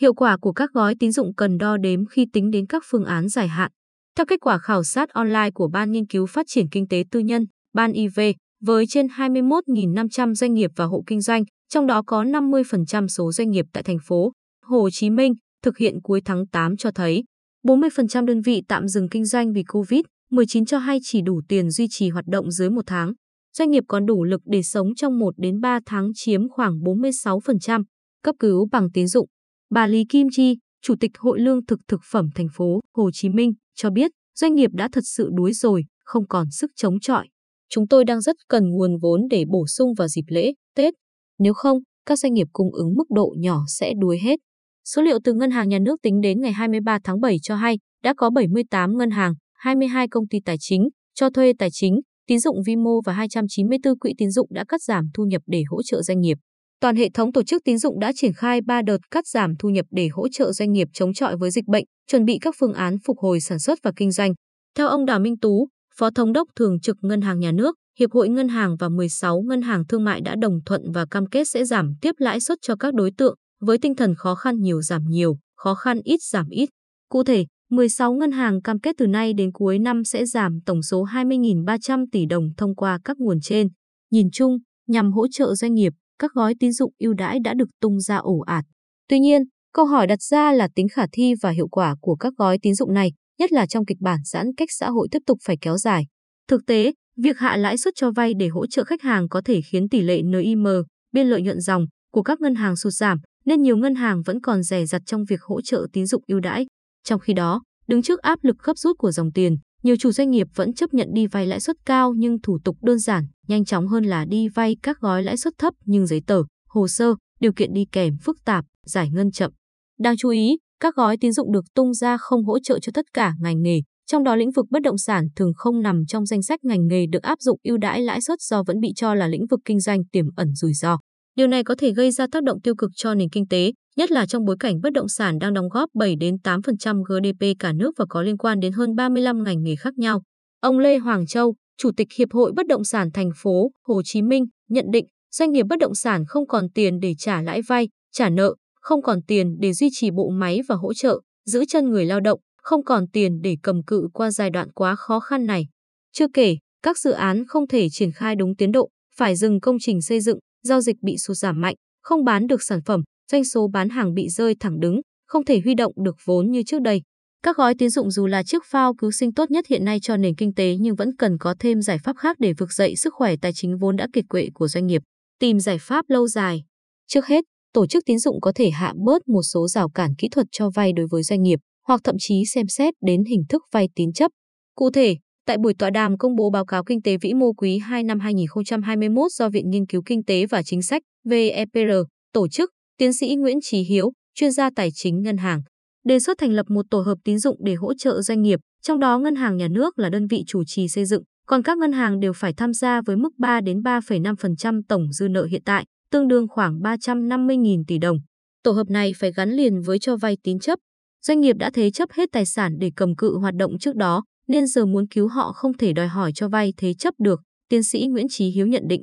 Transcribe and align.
Hiệu 0.00 0.14
quả 0.14 0.36
của 0.36 0.52
các 0.52 0.70
gói 0.72 0.94
tín 1.00 1.12
dụng 1.12 1.34
cần 1.34 1.58
đo 1.58 1.76
đếm 1.76 2.06
khi 2.06 2.26
tính 2.32 2.50
đến 2.50 2.66
các 2.66 2.82
phương 2.86 3.04
án 3.04 3.28
dài 3.28 3.48
hạn. 3.48 3.70
Theo 4.16 4.26
kết 4.26 4.40
quả 4.40 4.58
khảo 4.58 4.84
sát 4.84 5.10
online 5.10 5.50
của 5.54 5.68
Ban 5.68 5.92
Nghiên 5.92 6.06
cứu 6.06 6.26
Phát 6.26 6.46
triển 6.48 6.68
Kinh 6.68 6.88
tế 6.88 7.04
Tư 7.10 7.20
nhân, 7.20 7.44
Ban 7.74 7.92
IV, 7.92 8.20
với 8.62 8.86
trên 8.86 9.06
21.500 9.06 10.34
doanh 10.34 10.54
nghiệp 10.54 10.70
và 10.76 10.84
hộ 10.84 11.02
kinh 11.06 11.20
doanh, 11.20 11.44
trong 11.68 11.86
đó 11.86 12.02
có 12.06 12.24
50% 12.24 13.08
số 13.08 13.32
doanh 13.32 13.50
nghiệp 13.50 13.66
tại 13.72 13.82
thành 13.82 13.98
phố 14.04 14.32
Hồ 14.64 14.90
Chí 14.90 15.10
Minh 15.10 15.34
thực 15.62 15.78
hiện 15.78 16.00
cuối 16.02 16.20
tháng 16.24 16.46
8 16.46 16.76
cho 16.76 16.90
thấy 16.90 17.24
40% 17.66 18.24
đơn 18.24 18.40
vị 18.40 18.62
tạm 18.68 18.88
dừng 18.88 19.08
kinh 19.08 19.24
doanh 19.24 19.52
vì 19.52 19.62
COVID-19 19.62 20.64
cho 20.64 20.78
hay 20.78 20.98
chỉ 21.02 21.22
đủ 21.22 21.40
tiền 21.48 21.70
duy 21.70 21.86
trì 21.90 22.08
hoạt 22.08 22.26
động 22.26 22.50
dưới 22.50 22.70
một 22.70 22.82
tháng. 22.86 23.12
Doanh 23.56 23.70
nghiệp 23.70 23.84
còn 23.88 24.06
đủ 24.06 24.24
lực 24.24 24.40
để 24.44 24.62
sống 24.62 24.94
trong 24.94 25.18
1 25.18 25.34
đến 25.36 25.60
3 25.60 25.80
tháng 25.86 26.10
chiếm 26.14 26.48
khoảng 26.48 26.78
46%. 26.78 27.84
Cấp 28.22 28.34
cứu 28.38 28.68
bằng 28.72 28.90
tín 28.90 29.06
dụng. 29.06 29.26
Bà 29.70 29.86
Lý 29.86 30.04
Kim 30.08 30.26
Chi, 30.32 30.58
Chủ 30.82 30.94
tịch 31.00 31.10
Hội 31.18 31.40
Lương 31.40 31.66
thực 31.66 31.80
thực 31.88 32.00
phẩm 32.12 32.28
thành 32.34 32.46
phố 32.54 32.80
Hồ 32.96 33.10
Chí 33.12 33.28
Minh 33.28 33.52
cho 33.74 33.90
biết 33.90 34.10
doanh 34.34 34.54
nghiệp 34.54 34.70
đã 34.72 34.88
thật 34.92 35.04
sự 35.04 35.30
đuối 35.32 35.52
rồi, 35.52 35.84
không 36.04 36.28
còn 36.28 36.50
sức 36.50 36.70
chống 36.76 37.00
chọi. 37.00 37.28
Chúng 37.68 37.88
tôi 37.88 38.04
đang 38.04 38.20
rất 38.20 38.36
cần 38.48 38.70
nguồn 38.70 38.98
vốn 39.02 39.20
để 39.30 39.44
bổ 39.48 39.66
sung 39.66 39.94
vào 39.94 40.08
dịp 40.08 40.24
lễ, 40.28 40.52
Tết. 40.74 40.94
Nếu 41.38 41.54
không, 41.54 41.78
các 42.06 42.18
doanh 42.18 42.34
nghiệp 42.34 42.46
cung 42.52 42.72
ứng 42.72 42.94
mức 42.94 43.10
độ 43.10 43.34
nhỏ 43.38 43.60
sẽ 43.68 43.92
đuối 44.00 44.18
hết. 44.22 44.36
Số 44.84 45.02
liệu 45.02 45.18
từ 45.24 45.32
Ngân 45.34 45.50
hàng 45.50 45.68
Nhà 45.68 45.78
nước 45.78 46.02
tính 46.02 46.20
đến 46.20 46.40
ngày 46.40 46.52
23 46.52 46.98
tháng 47.04 47.20
7 47.20 47.36
cho 47.42 47.56
hay 47.56 47.78
đã 48.02 48.14
có 48.16 48.30
78 48.30 48.98
ngân 48.98 49.10
hàng, 49.10 49.34
22 49.54 50.08
công 50.08 50.28
ty 50.28 50.38
tài 50.44 50.56
chính, 50.60 50.88
cho 51.14 51.30
thuê 51.30 51.52
tài 51.58 51.68
chính, 51.72 52.00
tín 52.26 52.40
dụng 52.40 52.56
vi 52.66 52.76
mô 52.76 53.00
và 53.04 53.12
294 53.12 53.98
quỹ 53.98 54.12
tín 54.18 54.30
dụng 54.30 54.48
đã 54.52 54.64
cắt 54.68 54.82
giảm 54.82 55.04
thu 55.14 55.24
nhập 55.24 55.42
để 55.46 55.62
hỗ 55.68 55.82
trợ 55.82 56.02
doanh 56.02 56.20
nghiệp. 56.20 56.38
Toàn 56.80 56.96
hệ 56.96 57.10
thống 57.14 57.32
tổ 57.32 57.42
chức 57.42 57.64
tín 57.64 57.78
dụng 57.78 58.00
đã 58.00 58.12
triển 58.16 58.32
khai 58.32 58.60
3 58.60 58.82
đợt 58.82 58.98
cắt 59.10 59.26
giảm 59.26 59.56
thu 59.58 59.68
nhập 59.68 59.86
để 59.90 60.08
hỗ 60.08 60.28
trợ 60.28 60.52
doanh 60.52 60.72
nghiệp 60.72 60.88
chống 60.92 61.14
chọi 61.14 61.36
với 61.36 61.50
dịch 61.50 61.66
bệnh, 61.66 61.84
chuẩn 62.10 62.24
bị 62.24 62.38
các 62.40 62.54
phương 62.58 62.72
án 62.72 62.96
phục 63.04 63.18
hồi 63.18 63.40
sản 63.40 63.58
xuất 63.58 63.78
và 63.82 63.92
kinh 63.96 64.10
doanh. 64.10 64.32
Theo 64.76 64.88
ông 64.88 65.06
Đào 65.06 65.20
Minh 65.20 65.38
Tú, 65.38 65.68
Phó 65.98 66.10
Thống 66.10 66.32
đốc 66.32 66.48
Thường 66.56 66.80
trực 66.80 66.96
Ngân 67.00 67.20
hàng 67.20 67.40
Nhà 67.40 67.52
nước, 67.52 67.76
Hiệp 67.98 68.12
hội 68.12 68.28
Ngân 68.28 68.48
hàng 68.48 68.76
và 68.76 68.88
16 68.88 69.40
ngân 69.40 69.62
hàng 69.62 69.86
thương 69.86 70.04
mại 70.04 70.20
đã 70.20 70.34
đồng 70.40 70.60
thuận 70.66 70.92
và 70.92 71.06
cam 71.10 71.26
kết 71.26 71.48
sẽ 71.48 71.64
giảm 71.64 71.94
tiếp 72.00 72.14
lãi 72.18 72.40
suất 72.40 72.58
cho 72.62 72.76
các 72.76 72.94
đối 72.94 73.10
tượng, 73.18 73.36
với 73.60 73.78
tinh 73.78 73.94
thần 73.94 74.14
khó 74.14 74.34
khăn 74.34 74.60
nhiều 74.60 74.82
giảm 74.82 75.02
nhiều, 75.08 75.38
khó 75.56 75.74
khăn 75.74 76.00
ít 76.04 76.22
giảm 76.22 76.48
ít. 76.48 76.68
Cụ 77.08 77.24
thể, 77.24 77.46
16 77.70 78.12
ngân 78.12 78.32
hàng 78.32 78.62
cam 78.62 78.80
kết 78.80 78.94
từ 78.98 79.06
nay 79.06 79.32
đến 79.32 79.52
cuối 79.52 79.78
năm 79.78 80.04
sẽ 80.04 80.26
giảm 80.26 80.58
tổng 80.66 80.82
số 80.82 81.04
20.300 81.04 82.06
tỷ 82.12 82.26
đồng 82.26 82.48
thông 82.56 82.74
qua 82.74 82.98
các 83.04 83.16
nguồn 83.20 83.40
trên. 83.40 83.68
Nhìn 84.10 84.30
chung, 84.30 84.58
nhằm 84.88 85.12
hỗ 85.12 85.26
trợ 85.28 85.54
doanh 85.54 85.74
nghiệp, 85.74 85.92
các 86.18 86.32
gói 86.34 86.54
tín 86.60 86.72
dụng 86.72 86.92
ưu 86.98 87.14
đãi 87.14 87.38
đã 87.44 87.54
được 87.54 87.68
tung 87.80 88.00
ra 88.00 88.16
ổ 88.16 88.38
ạt. 88.38 88.64
Tuy 89.08 89.18
nhiên, 89.18 89.42
câu 89.74 89.84
hỏi 89.84 90.06
đặt 90.06 90.22
ra 90.22 90.52
là 90.52 90.68
tính 90.74 90.88
khả 90.88 91.06
thi 91.12 91.34
và 91.42 91.50
hiệu 91.50 91.68
quả 91.68 91.96
của 92.00 92.16
các 92.16 92.32
gói 92.36 92.58
tín 92.62 92.74
dụng 92.74 92.94
này, 92.94 93.12
nhất 93.38 93.52
là 93.52 93.66
trong 93.66 93.84
kịch 93.84 93.98
bản 94.00 94.20
giãn 94.24 94.46
cách 94.56 94.68
xã 94.72 94.90
hội 94.90 95.08
tiếp 95.10 95.18
tục 95.26 95.38
phải 95.44 95.56
kéo 95.60 95.78
dài. 95.78 96.06
Thực 96.48 96.66
tế, 96.66 96.92
việc 97.16 97.38
hạ 97.38 97.56
lãi 97.56 97.78
suất 97.78 97.94
cho 97.96 98.10
vay 98.10 98.34
để 98.34 98.48
hỗ 98.48 98.66
trợ 98.66 98.84
khách 98.84 99.02
hàng 99.02 99.28
có 99.28 99.42
thể 99.44 99.60
khiến 99.62 99.88
tỷ 99.88 100.02
lệ 100.02 100.22
NIM, 100.22 100.64
biên 101.12 101.26
lợi 101.26 101.42
nhuận 101.42 101.60
dòng 101.60 101.86
của 102.12 102.22
các 102.22 102.40
ngân 102.40 102.54
hàng 102.54 102.76
sụt 102.76 102.92
giảm, 102.92 103.18
nên 103.44 103.62
nhiều 103.62 103.76
ngân 103.76 103.94
hàng 103.94 104.22
vẫn 104.22 104.40
còn 104.40 104.62
rẻ 104.62 104.86
rặt 104.86 105.02
trong 105.06 105.24
việc 105.24 105.42
hỗ 105.42 105.60
trợ 105.60 105.86
tín 105.92 106.06
dụng 106.06 106.22
ưu 106.26 106.40
đãi. 106.40 106.66
Trong 107.04 107.20
khi 107.20 107.32
đó, 107.32 107.62
đứng 107.88 108.02
trước 108.02 108.20
áp 108.20 108.38
lực 108.42 108.56
gấp 108.62 108.78
rút 108.78 108.98
của 108.98 109.10
dòng 109.10 109.32
tiền, 109.32 109.56
nhiều 109.82 109.96
chủ 109.96 110.12
doanh 110.12 110.30
nghiệp 110.30 110.46
vẫn 110.54 110.74
chấp 110.74 110.94
nhận 110.94 111.08
đi 111.12 111.26
vay 111.26 111.46
lãi 111.46 111.60
suất 111.60 111.76
cao 111.86 112.14
nhưng 112.16 112.40
thủ 112.40 112.58
tục 112.64 112.76
đơn 112.82 112.98
giản, 112.98 113.26
nhanh 113.48 113.64
chóng 113.64 113.88
hơn 113.88 114.04
là 114.04 114.24
đi 114.24 114.48
vay 114.48 114.76
các 114.82 115.00
gói 115.00 115.22
lãi 115.22 115.36
suất 115.36 115.54
thấp 115.58 115.74
nhưng 115.84 116.06
giấy 116.06 116.22
tờ, 116.26 116.42
hồ 116.68 116.88
sơ, 116.88 117.14
điều 117.40 117.52
kiện 117.52 117.72
đi 117.72 117.84
kèm 117.92 118.16
phức 118.22 118.36
tạp, 118.44 118.64
giải 118.86 119.10
ngân 119.10 119.30
chậm. 119.30 119.50
Đáng 119.98 120.16
chú 120.16 120.28
ý, 120.28 120.56
các 120.80 120.94
gói 120.94 121.16
tín 121.16 121.32
dụng 121.32 121.52
được 121.52 121.64
tung 121.74 121.94
ra 121.94 122.16
không 122.16 122.44
hỗ 122.44 122.58
trợ 122.58 122.78
cho 122.78 122.90
tất 122.94 123.04
cả 123.12 123.34
ngành 123.40 123.62
nghề, 123.62 123.80
trong 124.06 124.24
đó 124.24 124.36
lĩnh 124.36 124.50
vực 124.50 124.66
bất 124.70 124.82
động 124.82 124.98
sản 124.98 125.28
thường 125.36 125.52
không 125.56 125.82
nằm 125.82 126.06
trong 126.08 126.26
danh 126.26 126.42
sách 126.42 126.64
ngành 126.64 126.86
nghề 126.86 127.06
được 127.06 127.22
áp 127.22 127.40
dụng 127.40 127.58
ưu 127.62 127.78
đãi 127.78 128.00
lãi 128.00 128.20
suất 128.20 128.40
do 128.40 128.62
vẫn 128.66 128.80
bị 128.80 128.92
cho 128.96 129.14
là 129.14 129.28
lĩnh 129.28 129.46
vực 129.46 129.60
kinh 129.64 129.80
doanh 129.80 130.04
tiềm 130.04 130.26
ẩn 130.36 130.54
rủi 130.54 130.72
ro. 130.74 130.98
Điều 131.36 131.46
này 131.46 131.64
có 131.64 131.74
thể 131.78 131.92
gây 131.92 132.10
ra 132.10 132.26
tác 132.32 132.42
động 132.42 132.60
tiêu 132.60 132.74
cực 132.74 132.90
cho 132.96 133.14
nền 133.14 133.28
kinh 133.28 133.48
tế, 133.48 133.72
nhất 133.96 134.10
là 134.10 134.26
trong 134.26 134.44
bối 134.44 134.56
cảnh 134.60 134.80
bất 134.82 134.92
động 134.92 135.08
sản 135.08 135.38
đang 135.38 135.54
đóng 135.54 135.68
góp 135.68 135.90
7 135.94 136.16
đến 136.16 136.36
8% 136.44 137.02
GDP 137.02 137.58
cả 137.58 137.72
nước 137.72 137.94
và 137.98 138.04
có 138.08 138.22
liên 138.22 138.36
quan 138.36 138.60
đến 138.60 138.72
hơn 138.72 138.94
35 138.94 139.42
ngành 139.42 139.62
nghề 139.62 139.76
khác 139.76 139.98
nhau. 139.98 140.22
Ông 140.60 140.78
Lê 140.78 140.98
Hoàng 140.98 141.26
Châu, 141.26 141.54
Chủ 141.78 141.90
tịch 141.96 142.08
Hiệp 142.18 142.32
hội 142.32 142.52
Bất 142.56 142.66
động 142.66 142.84
sản 142.84 143.10
thành 143.10 143.30
phố 143.36 143.70
Hồ 143.82 144.02
Chí 144.04 144.22
Minh 144.22 144.46
nhận 144.68 144.84
định 144.92 145.06
doanh 145.36 145.52
nghiệp 145.52 145.66
bất 145.68 145.78
động 145.78 145.94
sản 145.94 146.24
không 146.28 146.46
còn 146.46 146.68
tiền 146.74 147.00
để 147.00 147.14
trả 147.18 147.42
lãi 147.42 147.62
vay, 147.62 147.88
trả 148.12 148.28
nợ, 148.28 148.54
không 148.80 149.02
còn 149.02 149.22
tiền 149.22 149.56
để 149.60 149.72
duy 149.72 149.88
trì 149.92 150.10
bộ 150.10 150.28
máy 150.28 150.60
và 150.68 150.74
hỗ 150.74 150.94
trợ, 150.94 151.20
giữ 151.46 151.64
chân 151.68 151.90
người 151.90 152.04
lao 152.04 152.20
động, 152.20 152.40
không 152.62 152.84
còn 152.84 153.08
tiền 153.12 153.40
để 153.42 153.56
cầm 153.62 153.82
cự 153.82 154.08
qua 154.12 154.30
giai 154.30 154.50
đoạn 154.50 154.72
quá 154.72 154.96
khó 154.96 155.20
khăn 155.20 155.46
này. 155.46 155.66
Chưa 156.12 156.26
kể, 156.34 156.56
các 156.82 156.98
dự 156.98 157.10
án 157.10 157.44
không 157.48 157.68
thể 157.68 157.88
triển 157.88 158.12
khai 158.12 158.36
đúng 158.36 158.56
tiến 158.56 158.72
độ, 158.72 158.88
phải 159.16 159.36
dừng 159.36 159.60
công 159.60 159.76
trình 159.80 160.02
xây 160.02 160.20
dựng, 160.20 160.38
giao 160.62 160.80
dịch 160.80 160.96
bị 161.02 161.16
sụt 161.18 161.36
giảm 161.36 161.60
mạnh, 161.60 161.74
không 162.02 162.24
bán 162.24 162.46
được 162.46 162.62
sản 162.62 162.80
phẩm, 162.82 163.02
doanh 163.32 163.44
số 163.44 163.68
bán 163.68 163.88
hàng 163.88 164.14
bị 164.14 164.28
rơi 164.28 164.54
thẳng 164.60 164.80
đứng, 164.80 165.00
không 165.26 165.44
thể 165.44 165.60
huy 165.64 165.74
động 165.74 165.92
được 166.04 166.16
vốn 166.24 166.50
như 166.50 166.62
trước 166.66 166.82
đây. 166.82 167.02
Các 167.46 167.56
gói 167.56 167.74
tín 167.74 167.90
dụng 167.90 168.10
dù 168.10 168.26
là 168.26 168.42
chiếc 168.42 168.64
phao 168.64 168.94
cứu 168.94 169.10
sinh 169.10 169.32
tốt 169.32 169.50
nhất 169.50 169.66
hiện 169.66 169.84
nay 169.84 169.98
cho 170.02 170.16
nền 170.16 170.34
kinh 170.34 170.54
tế 170.54 170.76
nhưng 170.80 170.94
vẫn 170.94 171.16
cần 171.16 171.38
có 171.38 171.54
thêm 171.58 171.82
giải 171.82 171.98
pháp 172.04 172.16
khác 172.16 172.36
để 172.40 172.52
vực 172.58 172.72
dậy 172.72 172.96
sức 172.96 173.14
khỏe 173.14 173.34
tài 173.42 173.52
chính 173.52 173.78
vốn 173.78 173.96
đã 173.96 174.06
kiệt 174.12 174.24
quệ 174.28 174.48
của 174.54 174.68
doanh 174.68 174.86
nghiệp. 174.86 175.02
Tìm 175.38 175.60
giải 175.60 175.78
pháp 175.80 176.04
lâu 176.08 176.28
dài. 176.28 176.64
Trước 177.06 177.26
hết, 177.26 177.44
tổ 177.72 177.86
chức 177.86 178.04
tín 178.06 178.18
dụng 178.18 178.40
có 178.40 178.52
thể 178.54 178.70
hạ 178.70 178.92
bớt 179.04 179.28
một 179.28 179.42
số 179.42 179.68
rào 179.68 179.88
cản 179.88 180.14
kỹ 180.18 180.28
thuật 180.28 180.46
cho 180.52 180.70
vay 180.70 180.92
đối 180.92 181.06
với 181.10 181.22
doanh 181.22 181.42
nghiệp, 181.42 181.58
hoặc 181.86 182.00
thậm 182.04 182.16
chí 182.18 182.44
xem 182.54 182.66
xét 182.68 182.94
đến 183.06 183.24
hình 183.24 183.42
thức 183.48 183.62
vay 183.72 183.88
tín 183.94 184.12
chấp. 184.12 184.30
Cụ 184.74 184.90
thể, 184.90 185.16
tại 185.46 185.56
buổi 185.58 185.74
tọa 185.78 185.90
đàm 185.90 186.18
công 186.18 186.36
bố 186.36 186.50
báo 186.50 186.64
cáo 186.64 186.84
kinh 186.84 187.02
tế 187.02 187.16
vĩ 187.16 187.34
mô 187.34 187.52
quý 187.52 187.78
2 187.78 188.02
năm 188.02 188.20
2021 188.20 189.32
do 189.32 189.48
Viện 189.48 189.70
Nghiên 189.70 189.86
cứu 189.86 190.02
Kinh 190.06 190.24
tế 190.24 190.46
và 190.46 190.62
Chính 190.62 190.82
sách 190.82 191.02
VEPR 191.24 191.92
tổ 192.32 192.48
chức, 192.48 192.70
tiến 192.98 193.12
sĩ 193.12 193.34
Nguyễn 193.34 193.58
Trí 193.62 193.78
Hiếu, 193.78 194.12
chuyên 194.34 194.52
gia 194.52 194.70
tài 194.76 194.90
chính 194.94 195.22
ngân 195.22 195.36
hàng, 195.36 195.62
đề 196.06 196.20
xuất 196.20 196.38
thành 196.38 196.52
lập 196.52 196.66
một 196.70 196.86
tổ 196.90 197.00
hợp 197.00 197.18
tín 197.24 197.38
dụng 197.38 197.56
để 197.64 197.74
hỗ 197.74 197.94
trợ 197.94 198.22
doanh 198.22 198.42
nghiệp, 198.42 198.60
trong 198.82 198.98
đó 198.98 199.18
ngân 199.18 199.34
hàng 199.34 199.56
nhà 199.56 199.68
nước 199.68 199.98
là 199.98 200.08
đơn 200.10 200.26
vị 200.26 200.44
chủ 200.46 200.62
trì 200.66 200.88
xây 200.88 201.04
dựng, 201.04 201.22
còn 201.46 201.62
các 201.62 201.78
ngân 201.78 201.92
hàng 201.92 202.20
đều 202.20 202.32
phải 202.32 202.52
tham 202.52 202.72
gia 202.72 203.00
với 203.06 203.16
mức 203.16 203.30
3 203.38 203.60
đến 203.60 203.80
3,5% 203.80 204.82
tổng 204.88 205.12
dư 205.12 205.28
nợ 205.28 205.44
hiện 205.44 205.62
tại, 205.64 205.84
tương 206.10 206.28
đương 206.28 206.46
khoảng 206.48 206.80
350.000 206.80 207.82
tỷ 207.86 207.98
đồng. 207.98 208.16
Tổ 208.62 208.72
hợp 208.72 208.90
này 208.90 209.12
phải 209.16 209.32
gắn 209.32 209.50
liền 209.50 209.80
với 209.80 209.98
cho 209.98 210.16
vay 210.16 210.36
tín 210.42 210.58
chấp. 210.58 210.78
Doanh 211.26 211.40
nghiệp 211.40 211.56
đã 211.58 211.70
thế 211.70 211.90
chấp 211.90 212.12
hết 212.12 212.28
tài 212.32 212.46
sản 212.46 212.72
để 212.78 212.90
cầm 212.96 213.16
cự 213.16 213.38
hoạt 213.38 213.54
động 213.54 213.78
trước 213.78 213.96
đó, 213.96 214.24
nên 214.48 214.66
giờ 214.66 214.86
muốn 214.86 215.06
cứu 215.08 215.28
họ 215.28 215.52
không 215.52 215.76
thể 215.76 215.92
đòi 215.92 216.08
hỏi 216.08 216.32
cho 216.34 216.48
vay 216.48 216.72
thế 216.76 216.94
chấp 216.94 217.14
được, 217.18 217.40
tiến 217.68 217.82
sĩ 217.82 218.06
Nguyễn 218.06 218.26
Trí 218.30 218.48
Hiếu 218.48 218.66
nhận 218.66 218.82
định. 218.88 219.02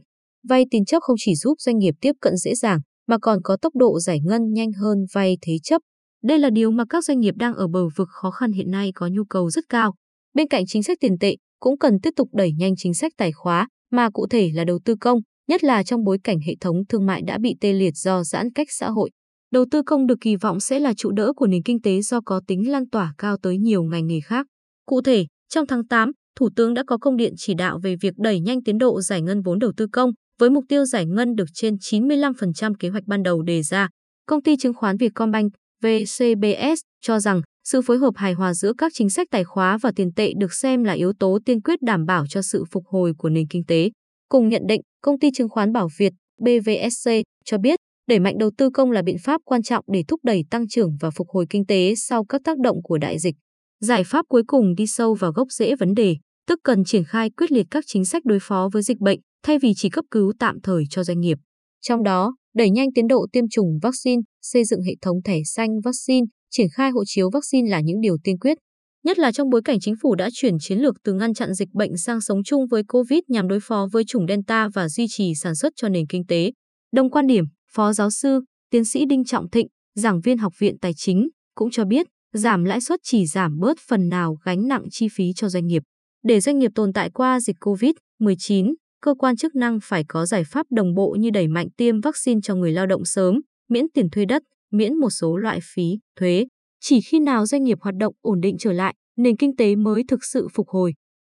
Vay 0.50 0.66
tín 0.72 0.86
chấp 0.86 1.00
không 1.02 1.16
chỉ 1.20 1.36
giúp 1.36 1.56
doanh 1.60 1.78
nghiệp 1.78 1.94
tiếp 2.02 2.12
cận 2.22 2.38
dễ 2.38 2.56
dàng, 2.56 2.80
mà 3.08 3.18
còn 3.22 3.40
có 3.44 3.58
tốc 3.62 3.76
độ 3.76 4.00
giải 4.00 4.20
ngân 4.24 4.54
nhanh 4.54 4.72
hơn 4.72 4.98
vay 5.14 5.38
thế 5.42 5.54
chấp. 5.64 5.82
Đây 6.24 6.40
là 6.40 6.50
điều 6.50 6.72
mà 6.72 6.84
các 6.90 7.04
doanh 7.04 7.20
nghiệp 7.20 7.36
đang 7.38 7.54
ở 7.54 7.68
bờ 7.68 7.88
vực 7.96 8.08
khó 8.12 8.32
khăn 8.32 8.52
hiện 8.52 8.72
nay 8.72 8.92
có 8.96 9.08
nhu 9.08 9.24
cầu 9.24 9.50
rất 9.50 9.64
cao. 9.70 9.94
Bên 10.34 10.48
cạnh 10.48 10.66
chính 10.66 10.84
sách 10.84 10.98
tiền 11.02 11.18
tệ, 11.20 11.36
cũng 11.60 11.78
cần 11.78 12.00
tiếp 12.00 12.10
tục 12.16 12.30
đẩy 12.34 12.52
nhanh 12.58 12.76
chính 12.78 12.94
sách 12.94 13.12
tài 13.18 13.32
khóa, 13.32 13.68
mà 13.92 14.10
cụ 14.10 14.28
thể 14.28 14.52
là 14.54 14.66
đầu 14.66 14.80
tư 14.86 14.96
công, 15.02 15.20
nhất 15.48 15.64
là 15.64 15.84
trong 15.84 16.04
bối 16.04 16.18
cảnh 16.24 16.38
hệ 16.48 16.56
thống 16.62 16.78
thương 16.90 17.06
mại 17.06 17.22
đã 17.22 17.38
bị 17.38 17.56
tê 17.62 17.74
liệt 17.74 17.94
do 17.96 18.24
giãn 18.24 18.54
cách 18.54 18.68
xã 18.72 18.90
hội. 18.90 19.10
Đầu 19.52 19.66
tư 19.72 19.82
công 19.86 20.08
được 20.08 20.18
kỳ 20.22 20.36
vọng 20.36 20.60
sẽ 20.60 20.80
là 20.80 20.94
trụ 20.94 21.12
đỡ 21.12 21.34
của 21.36 21.48
nền 21.48 21.64
kinh 21.64 21.82
tế 21.82 22.02
do 22.02 22.22
có 22.26 22.42
tính 22.48 22.72
lan 22.72 22.90
tỏa 22.90 23.14
cao 23.18 23.38
tới 23.42 23.58
nhiều 23.58 23.84
ngành 23.84 24.08
nghề 24.08 24.20
khác. 24.20 24.46
Cụ 24.86 25.02
thể, 25.02 25.26
trong 25.50 25.68
tháng 25.68 25.88
8, 25.88 26.12
Thủ 26.36 26.50
tướng 26.56 26.74
đã 26.74 26.84
có 26.88 26.98
công 26.98 27.18
điện 27.18 27.34
chỉ 27.38 27.54
đạo 27.54 27.80
về 27.84 27.96
việc 28.02 28.14
đẩy 28.18 28.40
nhanh 28.40 28.64
tiến 28.64 28.78
độ 28.78 29.02
giải 29.02 29.22
ngân 29.22 29.42
vốn 29.42 29.60
đầu 29.60 29.72
tư 29.78 29.88
công, 29.92 30.12
với 30.40 30.50
mục 30.50 30.64
tiêu 30.70 30.86
giải 30.86 31.06
ngân 31.06 31.36
được 31.36 31.46
trên 31.54 31.76
95% 31.76 32.74
kế 32.80 32.90
hoạch 32.90 33.04
ban 33.08 33.24
đầu 33.24 33.42
đề 33.42 33.62
ra. 33.62 33.90
Công 34.26 34.44
ty 34.44 34.58
chứng 34.58 34.74
khoán 34.74 34.98
Vietcombank 34.98 35.52
VCBS 35.84 36.80
cho 37.02 37.20
rằng 37.20 37.42
sự 37.64 37.82
phối 37.82 37.98
hợp 37.98 38.14
hài 38.16 38.34
hòa 38.34 38.54
giữa 38.54 38.74
các 38.78 38.92
chính 38.96 39.10
sách 39.10 39.28
tài 39.32 39.44
khóa 39.44 39.78
và 39.78 39.92
tiền 39.96 40.12
tệ 40.16 40.32
được 40.38 40.54
xem 40.54 40.84
là 40.84 40.94
yếu 40.94 41.14
tố 41.20 41.40
tiên 41.46 41.62
quyết 41.62 41.82
đảm 41.82 42.06
bảo 42.06 42.26
cho 42.30 42.42
sự 42.42 42.64
phục 42.72 42.84
hồi 42.88 43.14
của 43.18 43.30
nền 43.30 43.48
kinh 43.48 43.64
tế. 43.68 43.90
Cùng 44.30 44.50
nhận 44.50 44.62
định, 44.68 44.82
công 45.02 45.20
ty 45.20 45.32
chứng 45.32 45.50
khoán 45.50 45.74
Bảo 45.74 45.90
Việt 45.98 46.14
BVSC 46.42 47.12
cho 47.46 47.58
biết 47.58 47.80
đẩy 48.08 48.20
mạnh 48.20 48.38
đầu 48.38 48.52
tư 48.58 48.70
công 48.74 48.92
là 48.92 49.02
biện 49.02 49.18
pháp 49.24 49.42
quan 49.46 49.64
trọng 49.64 49.86
để 49.88 50.04
thúc 50.08 50.20
đẩy 50.24 50.44
tăng 50.50 50.68
trưởng 50.68 50.98
và 51.00 51.12
phục 51.12 51.28
hồi 51.30 51.46
kinh 51.50 51.66
tế 51.66 51.94
sau 51.96 52.26
các 52.26 52.42
tác 52.44 52.58
động 52.60 52.78
của 52.84 52.98
đại 52.98 53.20
dịch. 53.20 53.36
Giải 53.82 54.04
pháp 54.04 54.26
cuối 54.30 54.44
cùng 54.48 54.76
đi 54.76 54.88
sâu 54.88 55.14
vào 55.14 55.32
gốc 55.32 55.48
rễ 55.52 55.76
vấn 55.76 55.94
đề, 55.94 56.16
tức 56.48 56.60
cần 56.64 56.84
triển 56.84 57.04
khai 57.04 57.30
quyết 57.30 57.52
liệt 57.52 57.66
các 57.72 57.84
chính 57.88 58.06
sách 58.06 58.26
đối 58.26 58.40
phó 58.42 58.70
với 58.74 58.82
dịch 58.82 59.00
bệnh 59.00 59.20
thay 59.44 59.60
vì 59.60 59.74
chỉ 59.76 59.90
cấp 59.90 60.06
cứu 60.12 60.34
tạm 60.40 60.62
thời 60.64 60.84
cho 60.90 61.04
doanh 61.04 61.20
nghiệp. 61.20 61.38
Trong 61.82 62.04
đó, 62.04 62.36
đẩy 62.54 62.70
nhanh 62.70 62.94
tiến 62.96 63.08
độ 63.08 63.28
tiêm 63.32 63.50
chủng 63.50 63.80
vaccine, 63.82 64.22
xây 64.42 64.64
dựng 64.66 64.82
hệ 64.82 64.94
thống 65.02 65.22
thẻ 65.22 65.38
xanh 65.46 65.82
vaccine, 65.82 66.26
triển 66.52 66.68
khai 66.74 66.92
hộ 66.92 67.04
chiếu 67.06 67.30
vaccine 67.34 67.70
là 67.70 67.80
những 67.80 68.02
điều 68.02 68.18
tiên 68.24 68.38
quyết. 68.40 68.58
Nhất 69.04 69.20
là 69.20 69.32
trong 69.32 69.50
bối 69.50 69.62
cảnh 69.66 69.80
chính 69.80 69.96
phủ 70.02 70.16
đã 70.16 70.30
chuyển 70.34 70.58
chiến 70.60 70.80
lược 70.80 70.96
từ 71.04 71.14
ngăn 71.14 71.34
chặn 71.34 71.54
dịch 71.54 71.70
bệnh 71.74 71.98
sang 71.98 72.22
sống 72.22 72.44
chung 72.44 72.68
với 72.68 72.84
COVID 72.88 73.20
nhằm 73.28 73.48
đối 73.48 73.60
phó 73.60 73.88
với 73.92 74.04
chủng 74.06 74.28
Delta 74.28 74.70
và 74.74 74.90
duy 74.90 75.06
trì 75.10 75.36
sản 75.36 75.56
xuất 75.56 75.74
cho 75.76 75.90
nền 75.90 76.08
kinh 76.08 76.26
tế. 76.26 76.52
Đồng 76.92 77.10
quan 77.10 77.28
điểm, 77.28 77.46
Phó 77.72 77.94
giáo 77.94 78.10
sư, 78.10 78.40
tiến 78.70 78.86
sĩ 78.86 79.06
Đinh 79.06 79.26
Trọng 79.26 79.50
Thịnh, 79.50 79.68
giảng 79.96 80.22
viên 80.22 80.38
Học 80.38 80.54
viện 80.60 80.78
Tài 80.82 80.94
chính, 80.94 81.30
cũng 81.56 81.72
cho 81.72 81.86
biết 81.86 82.08
giảm 82.34 82.64
lãi 82.64 82.82
suất 82.82 83.00
chỉ 83.04 83.26
giảm 83.26 83.60
bớt 83.60 83.78
phần 83.88 84.10
nào 84.10 84.38
gánh 84.46 84.68
nặng 84.68 84.84
chi 84.92 85.08
phí 85.12 85.32
cho 85.36 85.50
doanh 85.50 85.68
nghiệp. 85.68 85.84
Để 86.24 86.40
doanh 86.40 86.60
nghiệp 86.60 86.72
tồn 86.76 86.94
tại 86.94 87.10
qua 87.10 87.40
dịch 87.40 87.56
COVID-19, 87.60 88.74
cơ 89.04 89.14
quan 89.14 89.36
chức 89.36 89.56
năng 89.56 89.80
phải 89.84 90.04
có 90.08 90.26
giải 90.26 90.44
pháp 90.44 90.66
đồng 90.72 90.94
bộ 90.96 91.16
như 91.20 91.30
đẩy 91.30 91.48
mạnh 91.48 91.68
tiêm 91.78 92.02
vaccine 92.02 92.40
cho 92.44 92.56
người 92.56 92.72
lao 92.72 92.86
động 92.86 93.06
sớm, 93.06 93.42
miễn 93.70 93.86
tiền 93.94 94.10
thuê 94.10 94.26
đất, 94.26 94.44
miễn 94.72 94.96
một 94.96 95.10
số 95.10 95.38
loại 95.38 95.60
phí, 95.74 96.00
thuế. 96.20 96.46
Chỉ 96.80 97.02
khi 97.02 97.20
nào 97.20 97.46
doanh 97.46 97.64
nghiệp 97.64 97.78
hoạt 97.82 97.96
động 98.00 98.14
ổn 98.22 98.42
định 98.42 98.56
trở 98.60 98.72
lại, 98.72 98.96
nền 99.18 99.38
kinh 99.38 99.56
tế 99.56 99.76
mới 99.76 100.04
thực 100.08 100.20
sự 100.26 100.48
phục 100.54 100.68
hồi. 100.70 100.94